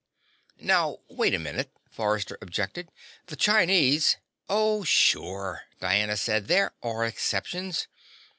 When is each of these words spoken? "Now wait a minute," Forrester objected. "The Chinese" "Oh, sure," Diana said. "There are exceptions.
"Now 0.59 0.97
wait 1.11 1.35
a 1.35 1.37
minute," 1.37 1.69
Forrester 1.91 2.35
objected. 2.41 2.89
"The 3.27 3.35
Chinese" 3.35 4.17
"Oh, 4.49 4.83
sure," 4.83 5.65
Diana 5.79 6.17
said. 6.17 6.47
"There 6.47 6.73
are 6.81 7.05
exceptions. 7.05 7.85